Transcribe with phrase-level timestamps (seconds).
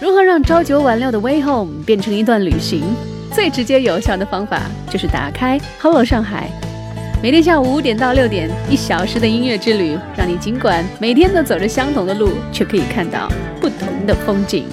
[0.00, 2.82] 如何让朝九晚六的 Way Home 变成一段旅行？
[3.32, 6.48] 最直接有效的方法就是打开 Hello 上海，
[7.20, 13.28] 每天下午五点到六点，一小时的音乐之旅，让你尽管每天都走着相同的路，却可以看到
[13.60, 14.66] 不同的风景。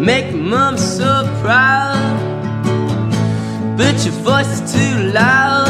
[0.00, 2.16] Make mom so proud,
[3.76, 5.68] but your voice is too loud.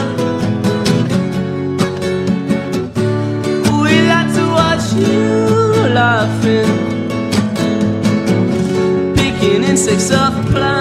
[3.82, 6.70] We like to watch you laughing,
[9.16, 10.79] picking insects off plants.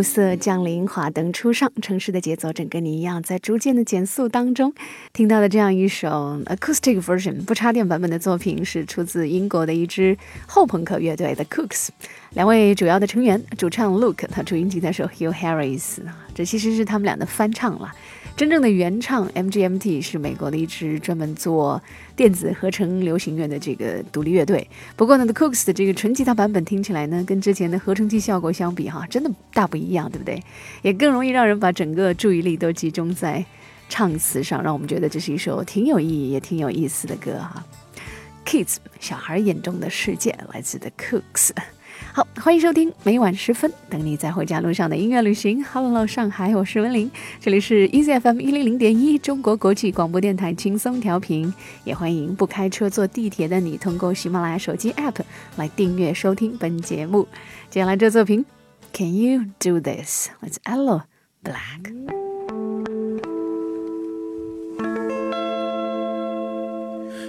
[0.00, 4.72] 暮色降临，华灯初上，城市的节奏正跟你一样，在逐渐的减速当中。
[5.12, 10.16] 听到的这样一首 acoustic version 不插电版本的作品，是出自英国的一支
[10.46, 11.88] 后朋克乐队 The Cooks。
[12.30, 15.98] 两位主要的成员，主唱 Luke，他主音吉他手 Hugh Harris，
[16.34, 17.92] 这其实是他们俩的翻唱了。
[18.40, 21.78] 真正的原唱 MGMT 是美国的一支专门做
[22.16, 24.66] 电子合成流行乐的这个独立乐队。
[24.96, 30.42] 不过呢，The Cooks 的这个纯吉他版本听起来呢，跟之前的合成器效果相比，哈，真的大不一样，对不对？
[30.80, 33.44] 也更容易让人把整个注意力都集中在
[33.90, 37.62] 唱词上，让我们觉得这是一首挺有意义也挺有意思的歌哈。
[38.46, 41.50] Kids 小孩眼中的世界，来自 The Cooks。
[42.12, 45.64] 好，欢迎收听每晚十分等你在回家路上的音乐旅行。
[45.64, 51.54] Hello，上海，我是温玲，这里是 EZFM 一零零点一中国国际广播电台轻松调频。
[51.84, 55.20] 也欢迎不开车坐地铁的你通过喜马拉雅手机 App
[55.54, 57.28] 来订阅收听本节目。
[57.70, 58.44] 接下来这作品
[58.92, 61.02] ，Can you do this？It's Ella
[61.44, 61.92] Black。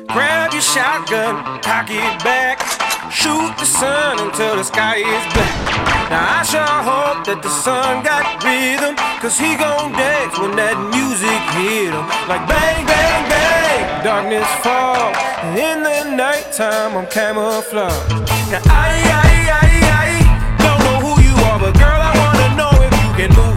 [0.07, 2.80] Grab your shotgun, cock it back.
[3.09, 5.57] Shoot the sun until the sky is black.
[6.11, 10.77] Now I sure hope that the sun got rhythm, cause he gon' dance when that
[10.93, 12.05] music hit him.
[12.29, 15.11] Like bang, bang, bang, darkness fall.
[15.57, 18.29] In the nighttime, I'm camouflaged.
[18.53, 20.09] Now I, I, I, I
[20.61, 23.50] don't know who you are, but girl, I wanna know if you can move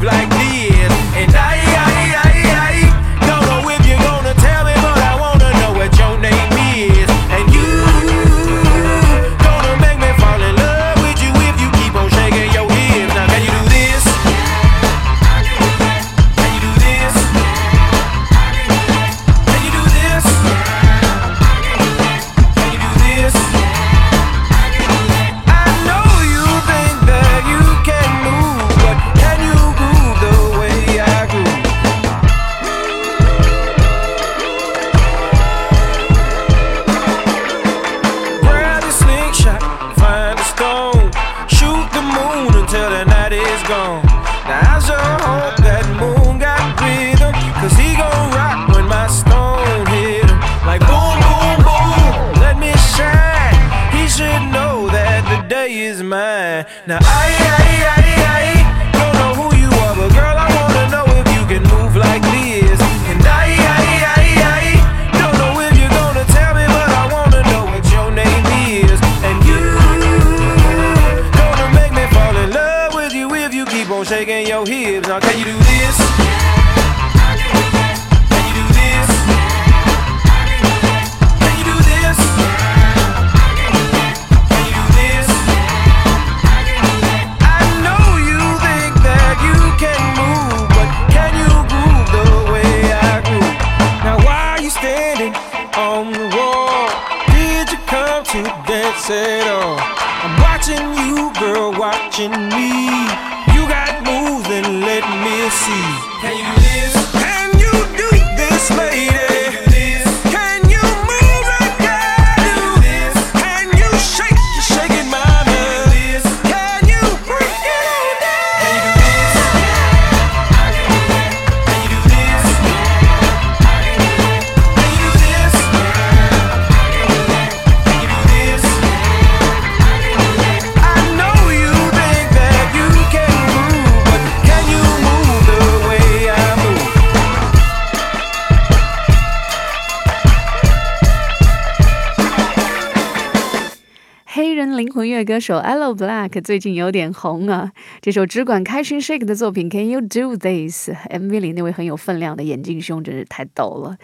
[145.25, 147.73] 歌手 Aloe Black 最近有点红啊！
[148.01, 153.97] 这首只管开心 shake 的作品 Can You Do This？MV 里那位很有分量的眼镜兄真是太逗了，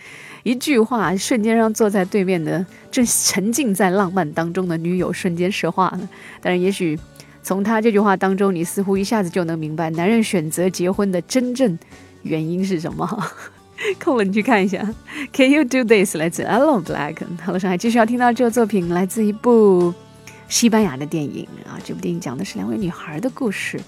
[0.43, 6.09] 一句话瞬间让坐在对面的正沉浸在浪漫当中的女友瞬间石化了。
[6.41, 6.99] 但是，也许
[7.43, 11.79] 从他这句话当中，你似乎一下子就能明白男人选择结婚的真正
[12.23, 13.07] 原因是什么。
[13.99, 14.79] 空了，你去看一下。
[15.33, 16.15] Can you do this？
[16.17, 17.17] 来自 Aloe Black。
[17.43, 19.95] 好了，上海继续要听到这个作品，来自一部
[20.51, 21.81] 西班牙的电影啊。
[21.83, 23.81] 这部电影讲的是两位女孩的故事。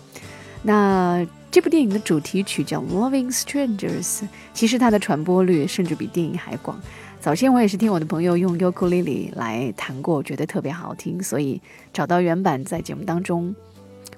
[0.62, 4.20] 那这部电影的主题曲叫《Loving Strangers》，
[4.55, 6.81] 其实它的传播率甚至比电影还广。
[7.20, 11.61] 早先我也是听我的朋友用尤克里里来弹过，觉得特别好听，所以
[11.93, 13.55] 找到原版在节目当中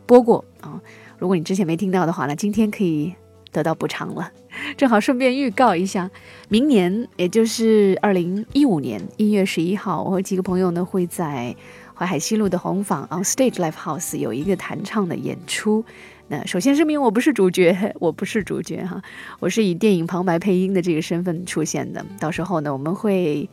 [0.06, 0.80] 播过啊。
[1.18, 3.14] 如果你之前没听到的话那，今天可以
[3.52, 4.30] 得到补偿了。
[4.76, 6.10] 正好顺便预告一下，
[6.48, 11.54] 明年也就是二零一五年一月十一号，我和几个朋友呢会在
[11.94, 15.84] 淮海西路的红坊 On Stage Live House 有一个弹唱的演出。
[16.26, 19.00] 那首先声明，我不是主角， 我不是主角哈，
[19.38, 22.04] 我是以电影旁白配音的这个身份出现的。
[22.18, 23.48] 到时候呢，我们会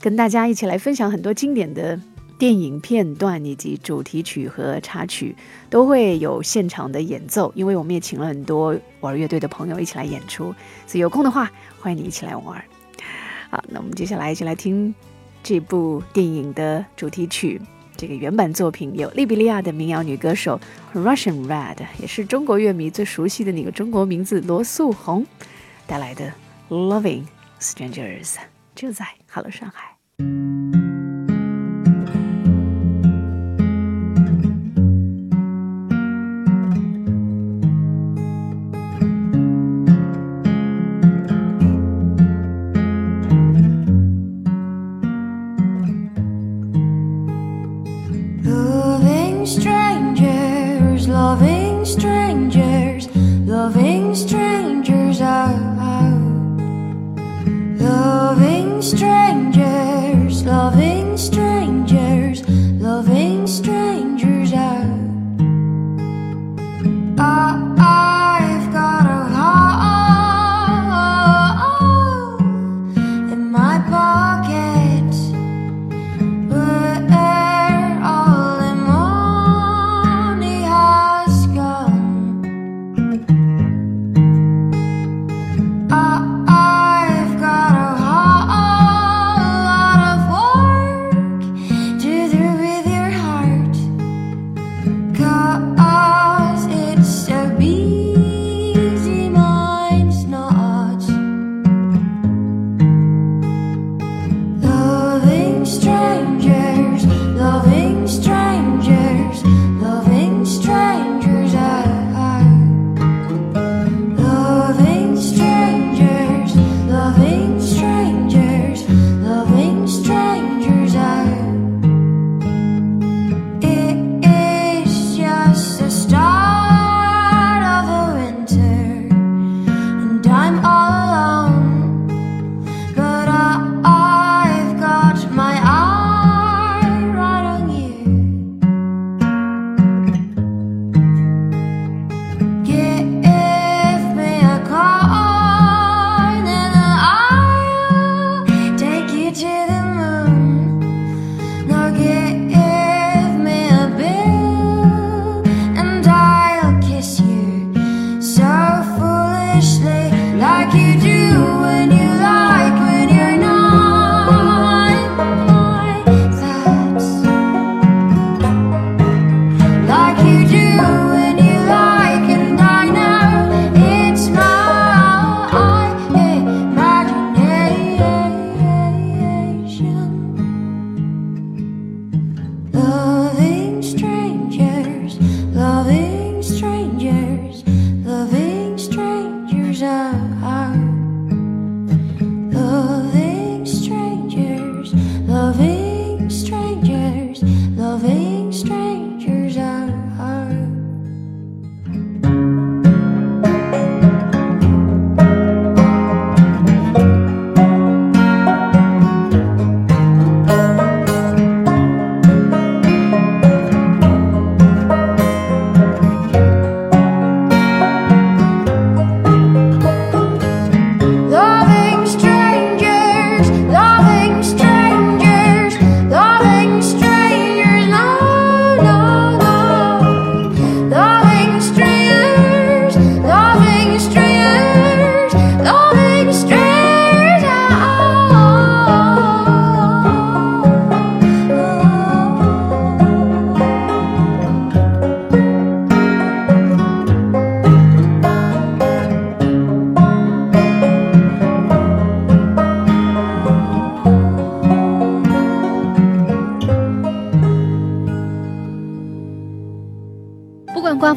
[0.00, 1.98] 跟大家一起来分享很多经典的
[2.36, 5.34] 电影片段，以及主题曲和插曲
[5.70, 7.52] 都会有现场的演奏。
[7.54, 10.54] 因为我们也请了很多玩乐队的朋友一起来演出，
[10.86, 12.62] 所以有空的话，欢迎你一起来玩。
[13.50, 14.92] 好，那我们接下来一起来听
[15.42, 17.60] 这部电影的主题曲。
[17.96, 20.58] 这个原版作品有利比利亚的民谣女歌手
[20.94, 25.26] Russian Red，也是中国乐迷最熟悉的那个中国名字罗素红
[25.86, 26.32] 带来的
[26.70, 27.24] Loving
[27.60, 28.36] Strangers，
[28.74, 30.79] 就在 Hello 上海。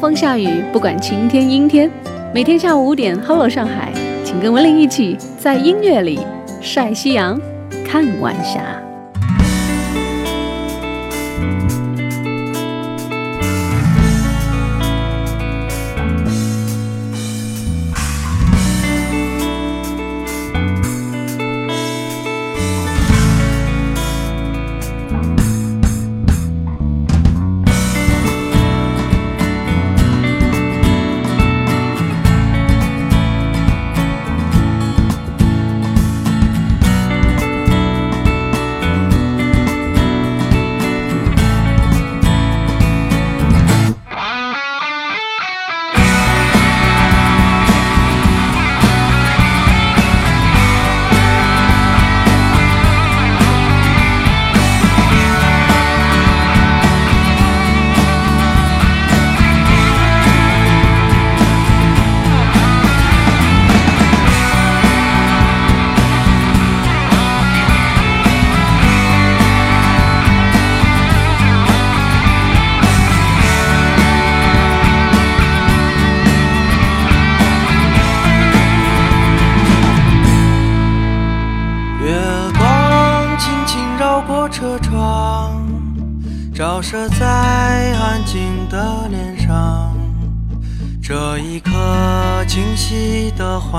[0.04, 1.90] 风下雨，不管晴天阴天，
[2.34, 3.90] 每天下午五点，Hello 上海，
[4.22, 6.20] 请跟文玲一起在音乐里
[6.60, 7.40] 晒夕阳，
[7.86, 8.83] 看晚霞。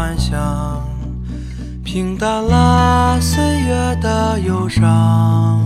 [0.05, 0.87] 幻想，
[1.83, 5.64] 平淡了岁月的忧伤。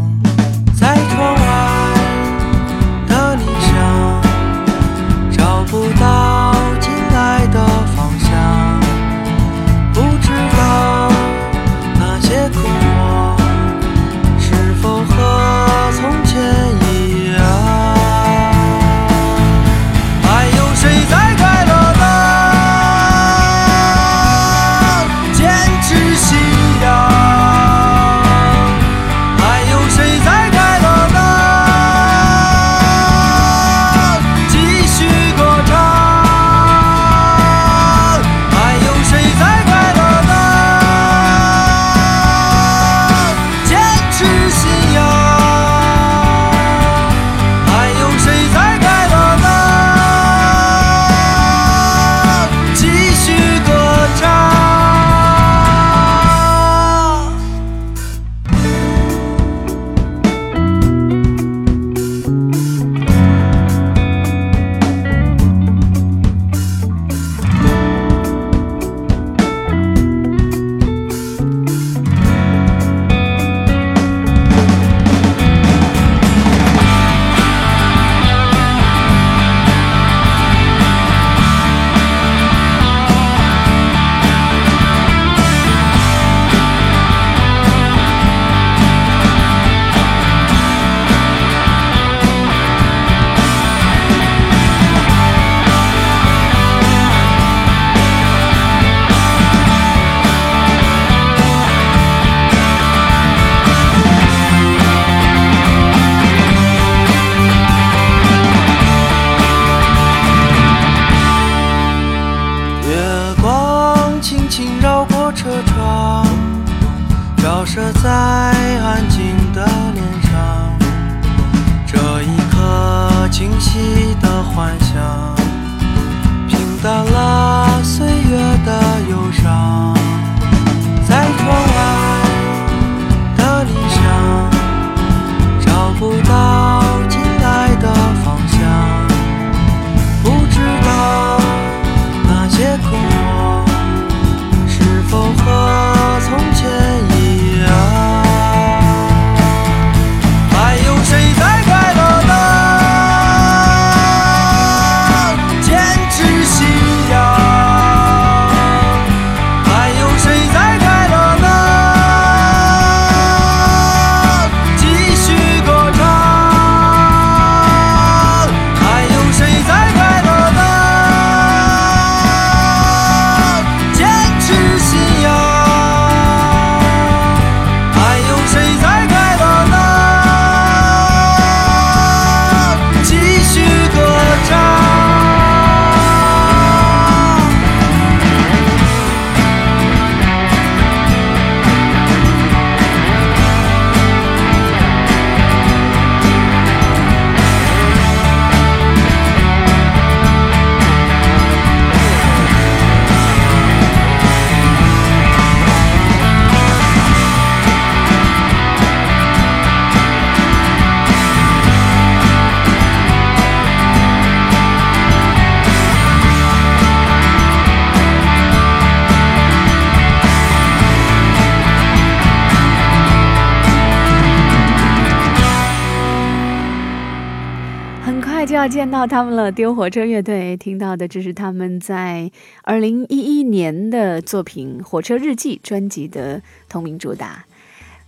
[228.70, 230.56] 见到他们了，丢火车乐队。
[230.56, 237.46] 听到的这是他们在二零一一年的作品《火车日记》专辑的同名主打。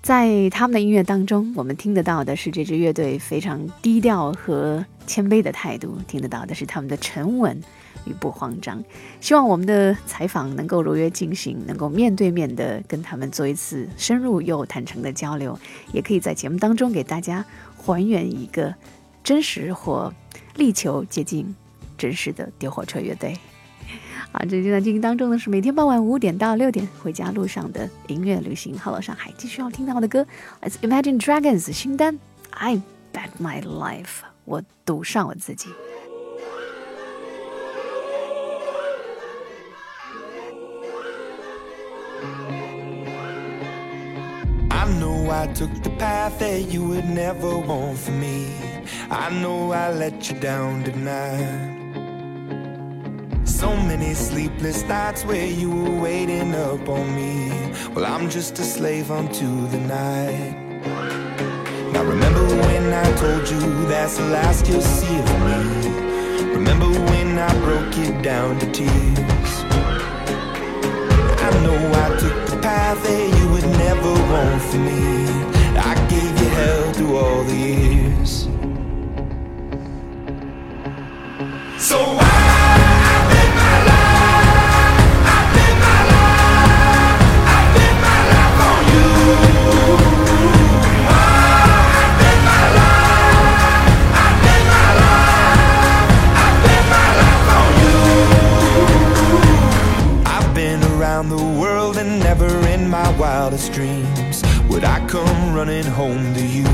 [0.04, 7.60] 在他们的音乐当中，我们听得到的是这支乐队非常低调和谦卑的态度，听得到的是他们的沉稳
[8.06, 8.84] 与不慌张。
[9.20, 15.58] 希望我们的采访能够如约进行，能够面对面的跟他们做一次深入又坦诚的交流，
[15.92, 17.44] 也可以在节目当中给大家
[17.76, 18.74] 还原一个
[19.24, 20.14] 真实或
[20.56, 21.56] 力求接近
[21.98, 23.38] 真实的丢火车乐队。
[24.32, 28.78] 好，这正在进行当中呢是每天傍晚五点到六点回家路上的音乐旅行。
[28.78, 30.26] 好了上海，继续要听到的歌
[30.62, 32.16] 来自 Imagine Dragons 新单
[32.52, 34.04] 《I Bet My Life》，
[34.46, 35.70] 我赌上我自己。
[45.42, 48.54] I took the path that you would never want for me.
[49.10, 51.80] I know I let you down tonight.
[53.44, 57.74] So many sleepless nights where you were waiting up on me.
[57.96, 60.54] Well, I'm just a slave unto the night.
[61.92, 65.90] Now remember when I told you that's the last you'll see of me.
[66.54, 69.54] Remember when I broke it down to tears.
[71.46, 75.26] I know I took path that you would never want for me.
[75.78, 78.48] I gave you hell through all the years.
[81.78, 82.21] So
[105.62, 106.66] running home to you.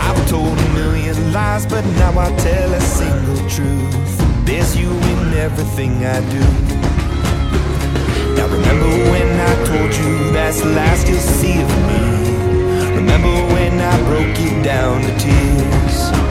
[0.00, 4.46] I've told a million lies, but now I tell a single truth.
[4.46, 6.44] There's you in everything I do.
[8.36, 12.02] Now remember when I told you that's the last you'll see of me.
[12.96, 16.27] Remember when I broke you down to tears.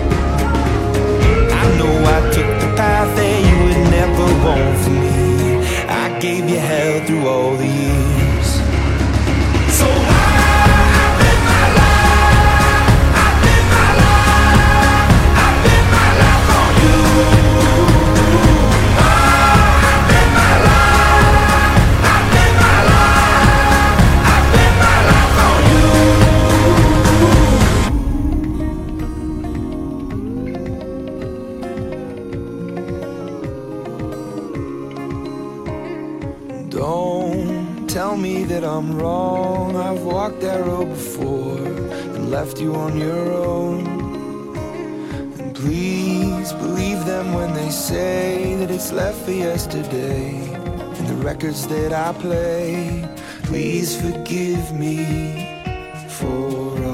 [49.38, 50.34] Yesterday.
[50.98, 53.08] And the records that I play,
[53.44, 55.66] please forgive me
[56.10, 56.87] for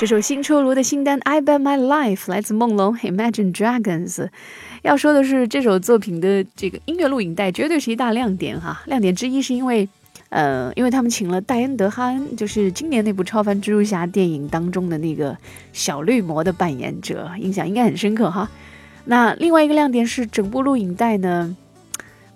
[0.00, 4.30] 这首新出炉的新单《I Bet My Life》来自梦龙 Imagine Dragons。
[4.80, 8.80] 要说的是，这首作品的这个音乐录影带绝对是一大亮点哈。
[8.86, 9.86] 亮点之一是因为，
[10.30, 15.36] 呃，因为他们请了戴恩·德哈恩，就是今年那部超凡蜘蛛侠电影当中的那个
[15.74, 18.48] 小绿魔的扮演者，印象应该很深刻哈。
[19.04, 21.54] 那另外一个亮点是，整部录影带呢，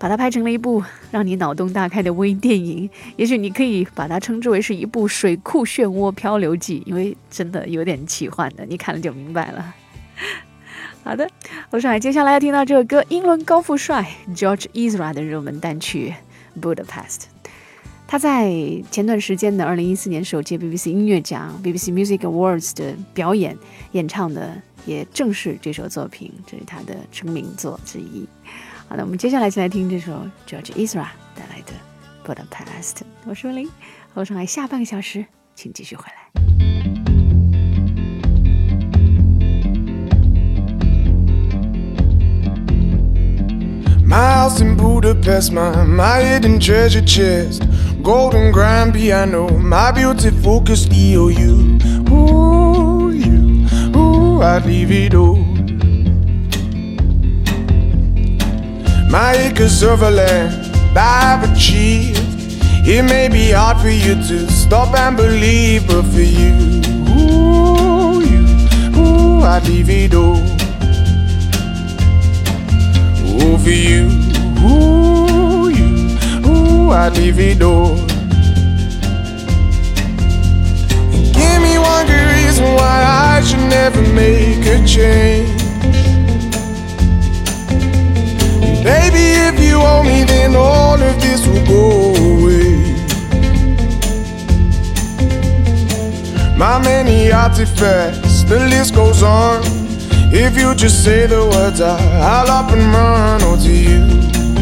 [0.04, 2.90] 把它拍成了一部让你脑洞大开的微电影。
[3.16, 9.74] 也许你可以把它称之为是一部水库漩涡漂流记，因为真的有点奇幻的，你看了就明白了。
[11.02, 11.26] 好的，
[11.70, 16.12] 我上海接下来要听到这首歌，英伦高富帅 George Ezra 的热门单曲
[16.60, 16.84] 《Budapest》。
[18.06, 18.52] 他在
[18.90, 23.56] 前段时间的二零一四年首届 BBC 音乐奖 BBC Music Awards 的表演
[23.92, 28.28] 演唱的，也正是这首作品，这是他的成名作之一。
[28.88, 30.12] 好的，我们接下来就来听这首
[30.46, 31.72] George Ezra 带来的
[32.26, 32.92] 《Budapest》。
[33.26, 33.68] 我是文玲，
[34.12, 36.14] 我上海下半个小时，请继续回来。
[44.06, 47.62] My house in Budapest, my, my hidden treasure chest.
[48.02, 51.30] Golden grand piano, my beautiful Castillo.
[51.30, 51.78] You,
[52.12, 53.66] ooh, you,
[53.96, 55.43] ooh, I'd leave it all.
[59.14, 62.18] My acres of land I've achieved.
[62.84, 66.82] It may be hard for you to stop and believe, but for you,
[67.14, 68.42] ooh, you,
[68.98, 70.42] ooh, I'd leave it all.
[73.38, 74.10] Ooh, for you,
[74.66, 77.94] ooh, you, ooh, I'd leave it all.
[81.38, 83.04] Give me one good reason why
[83.36, 85.63] I should never make a change.
[89.74, 92.74] You owe me, then all of this will go away.
[96.56, 99.62] My many artifacts, the list goes on.
[100.32, 101.96] If you just say the words, I,
[102.32, 103.40] I'll up and run.
[103.48, 104.02] Oh, to you,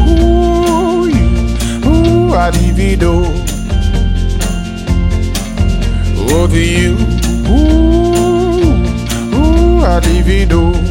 [0.09, 1.29] ooh, you,
[1.89, 3.13] ooh, I'd divido.
[6.31, 6.93] Oh, to you,
[7.53, 8.63] ooh,
[9.37, 10.82] ooh, I'd divido.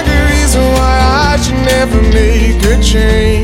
[0.00, 0.96] Me reason why
[1.32, 3.41] I should never make a change.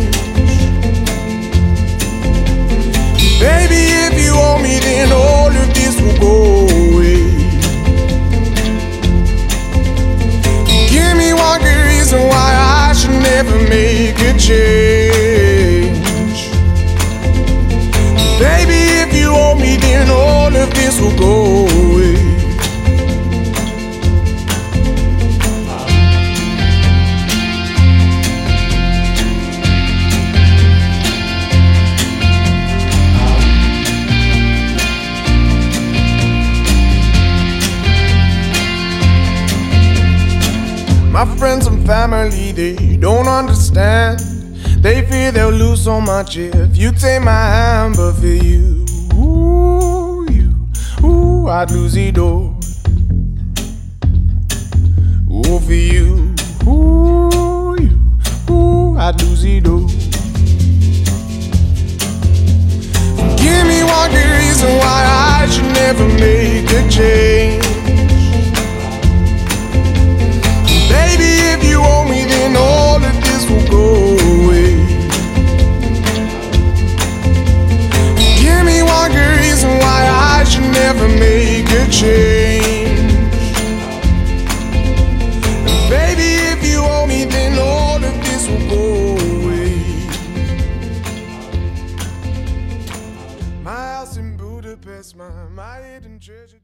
[45.88, 50.52] So much if you take my hand, but for you, ooh, you,
[51.02, 52.54] ooh, I'd lose it all.
[55.32, 56.34] Ooh, for you,
[56.66, 57.96] ooh, you,
[58.50, 59.88] ooh, I'd lose it all.
[63.42, 65.00] Give me one good reason why
[65.40, 67.64] I should never make a change.
[70.92, 72.87] Baby, if you owe me, then all
[80.82, 83.00] never make a change.
[85.68, 88.86] And Baby, if you owe me, then all of this will go
[89.30, 89.74] away.
[93.62, 95.30] My house in Budapest, my,
[95.62, 96.57] my hidden treasure.